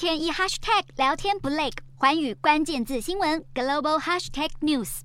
[0.00, 5.00] 天一 hashtag 聊天不累，环宇关键字新闻 global hashtag news。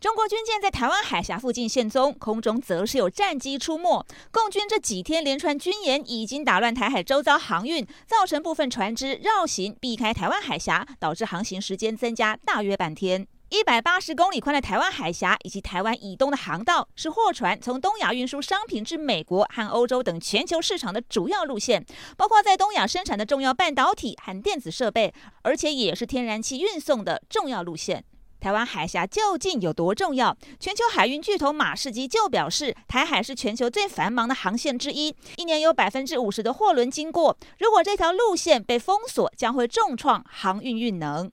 [0.00, 4.04] 中国军舰在台湾海峡附近现踪，空中则是有战机出没。
[4.32, 13.28] 共军这几天连串军演已经打乱台海周遭航运，造成部分船只绕行避开台湾海峡，导致航行时间增加大约半天。
[13.52, 21.84] 一百八十公里宽的台湾海峡以及台湾以东的航道，是货船从东亚运输商品至美国和欧洲等全球市场的主要路线，
[22.16, 28.02] 包括在东亚生产的重要半导体和电子设备，而且也是天然气运送的重要路线。
[28.40, 30.34] 台湾海峡究竟有多重要？
[30.58, 37.36] 全球海运巨头马士基就表示，台海是全球最繁忙的航线之一，一年有百分之五十的货轮经过。
[37.58, 41.30] 如果这条路线被封锁，将会重创航运运能。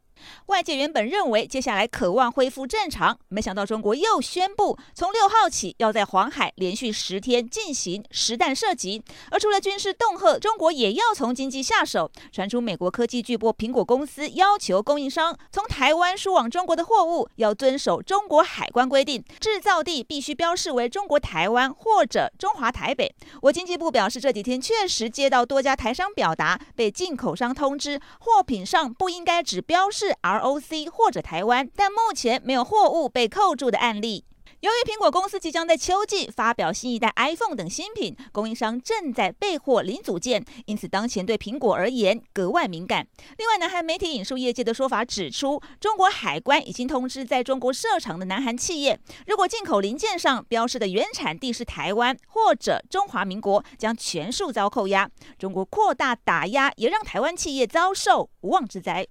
[0.47, 9.03] 外界原本认为接下来渴望恢复正常，没想到中国又宣布从六号起要在黄海连续十天进行实弹射击。
[9.31, 12.11] 而除了军事恫吓，中国也要从经济下手。
[12.31, 23.13] 传出美国科技巨擘苹果公司要求供应商从台湾输往中国的货物要遵守中国海关规定，制造地必须标示为中国台湾或者中华台北。
[23.41, 30.08] 我经济部表示，这几天确实接到多家台商表达，被进口商通知货品上不应该只标示。
[30.21, 34.25] ROC 或者台湾，但目前没有货物被扣住的案例。
[34.61, 43.07] 由于苹果公司即将在秋季发表新一代 iPhone 等新品，供应商正在备货零组件，因此当前对苹果而言格外敏感。
[43.37, 55.09] 另外，南韩媒体引述业界的说法指出，中国海关已经通知在中国设厂的南韩企业，如果进口零件上标示的原产地是台湾或者中华民国，将全数遭扣押。
[55.37, 59.07] 中国扩大打压，也让台湾企业遭受无妄之灾。